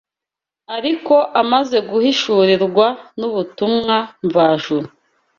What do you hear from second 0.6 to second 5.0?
Ariko amaze guhishurirwa n’ubutumwa mvajuru